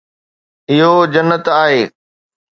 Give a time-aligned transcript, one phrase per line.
[0.71, 1.83] اهو جنت آهي